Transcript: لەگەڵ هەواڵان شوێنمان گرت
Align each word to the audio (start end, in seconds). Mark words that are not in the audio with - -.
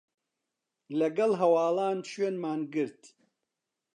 لەگەڵ 0.99 1.31
هەواڵان 1.41 1.97
شوێنمان 2.11 2.61
گرت 2.73 3.01